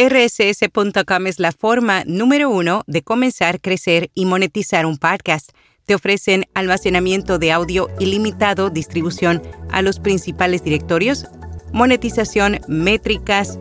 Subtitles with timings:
[0.00, 5.50] rss.com es la forma número uno de comenzar, crecer y monetizar un podcast.
[5.84, 11.26] Te ofrecen almacenamiento de audio ilimitado, distribución a los principales directorios,
[11.74, 13.58] monetización, métricas,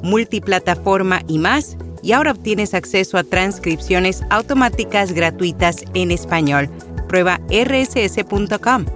[0.00, 1.76] multiplataforma y más.
[2.04, 6.70] Y ahora obtienes acceso a transcripciones automáticas gratuitas en español.
[7.08, 8.86] Prueba rss.com.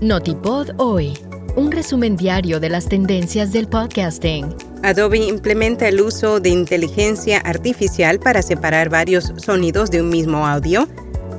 [0.00, 1.18] Notipod hoy,
[1.54, 4.65] un resumen diario de las tendencias del podcasting.
[4.82, 10.86] Adobe implementa el uso de inteligencia artificial para separar varios sonidos de un mismo audio.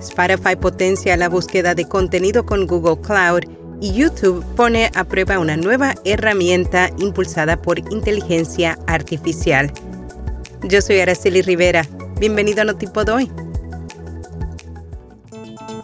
[0.01, 3.43] Spotify potencia la búsqueda de contenido con Google Cloud
[3.79, 9.71] y YouTube pone a prueba una nueva herramienta impulsada por inteligencia artificial.
[10.63, 11.85] Yo soy Araceli Rivera.
[12.19, 13.31] Bienvenido a Notipod hoy.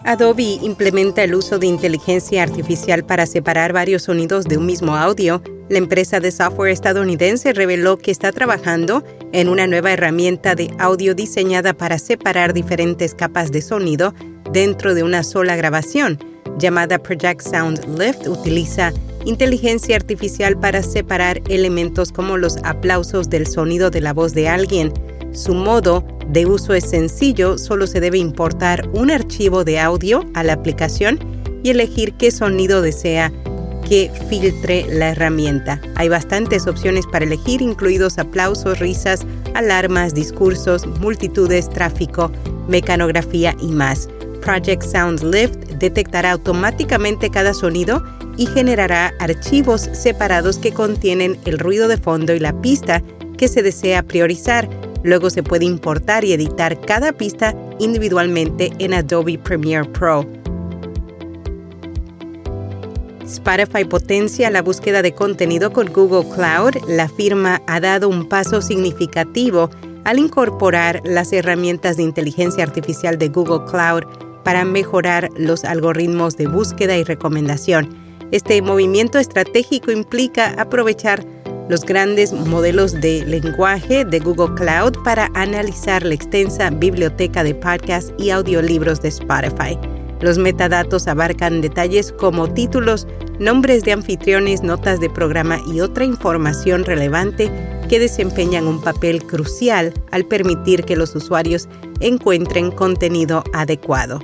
[0.06, 5.42] Adobe implementa el uso de inteligencia artificial para separar varios sonidos de un mismo audio.
[5.70, 11.16] La empresa de software estadounidense reveló que está trabajando en una nueva herramienta de audio
[11.16, 14.14] diseñada para separar diferentes capas de sonido
[14.52, 16.20] dentro de una sola grabación.
[16.60, 18.92] Llamada Project Sound Lift, utiliza
[19.26, 24.92] inteligencia artificial para separar elementos como los aplausos del sonido de la voz de alguien.
[25.32, 30.44] Su modo de uso es sencillo, solo se debe importar un archivo de audio a
[30.44, 31.18] la aplicación
[31.64, 33.32] y elegir qué sonido desea
[33.88, 35.80] que filtre la herramienta.
[35.96, 42.32] Hay bastantes opciones para elegir, incluidos aplausos, risas, alarmas, discursos, multitudes, tráfico,
[42.68, 44.10] mecanografía y más.
[44.42, 48.04] Project Sound Lift detectará automáticamente cada sonido
[48.38, 53.02] y generará archivos separados que contienen el ruido de fondo y la pista
[53.38, 54.68] que se desea priorizar
[55.04, 60.26] Luego se puede importar y editar cada pista individualmente en Adobe Premiere Pro.
[63.26, 66.76] Spotify potencia la búsqueda de contenido con Google Cloud.
[66.88, 69.70] La firma ha dado un paso significativo
[70.04, 74.04] al incorporar las herramientas de inteligencia artificial de Google Cloud
[74.44, 77.90] para mejorar los algoritmos de búsqueda y recomendación.
[78.32, 81.26] Este movimiento estratégico implica aprovechar
[81.70, 88.14] los grandes modelos de lenguaje de Google Cloud para analizar la extensa biblioteca de podcasts
[88.18, 89.80] y audiolibros de Spotify.
[90.24, 93.06] Los metadatos abarcan detalles como títulos,
[93.40, 97.52] nombres de anfitriones, notas de programa y otra información relevante
[97.90, 101.68] que desempeñan un papel crucial al permitir que los usuarios
[102.00, 104.22] encuentren contenido adecuado.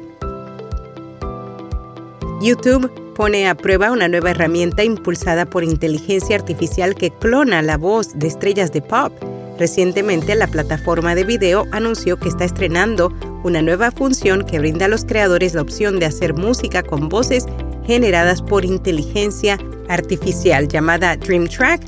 [2.42, 8.18] YouTube pone a prueba una nueva herramienta impulsada por inteligencia artificial que clona la voz
[8.18, 9.12] de estrellas de pop.
[9.58, 13.12] Recientemente la plataforma de video anunció que está estrenando
[13.44, 17.45] una nueva función que brinda a los creadores la opción de hacer música con voces
[17.85, 19.57] generadas por inteligencia
[19.88, 21.81] artificial llamada Dream Track.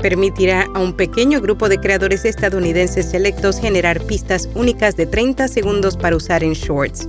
[0.00, 5.96] Permitirá a un pequeño grupo de creadores estadounidenses selectos generar pistas únicas de 30 segundos
[5.96, 7.08] para usar en shorts.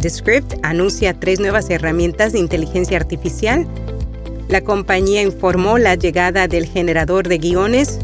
[0.00, 3.66] Descript anuncia tres nuevas herramientas de inteligencia artificial.
[4.48, 7.98] La compañía informó la llegada del generador de guiones,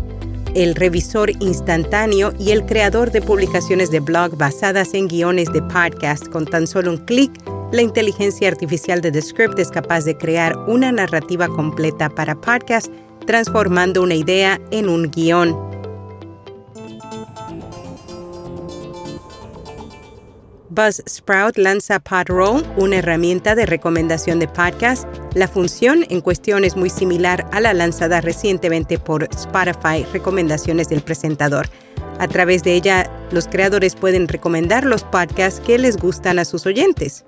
[0.54, 6.28] el revisor instantáneo y el creador de publicaciones de blog basadas en guiones de podcast.
[6.28, 7.32] Con tan solo un clic,
[7.72, 12.92] la inteligencia artificial de Descript es capaz de crear una narrativa completa para podcast,
[13.26, 15.73] transformando una idea en un guion.
[20.74, 25.06] Buzzsprout lanza Podroll, una herramienta de recomendación de podcast.
[25.34, 31.00] La función en cuestión es muy similar a la lanzada recientemente por Spotify, Recomendaciones del
[31.00, 31.68] Presentador.
[32.18, 36.66] A través de ella, los creadores pueden recomendar los podcasts que les gustan a sus
[36.66, 37.24] oyentes.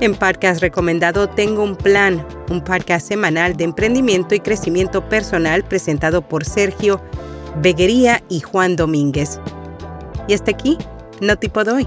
[0.00, 6.22] En Podcast Recomendado tengo un plan, un podcast semanal de emprendimiento y crecimiento personal presentado
[6.22, 7.02] por Sergio
[7.60, 9.40] Beguería y Juan Domínguez.
[10.28, 10.78] Y hasta aquí
[11.20, 11.86] no tipo doy.